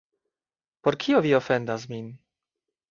[0.87, 2.13] Por kio vi ofendas min?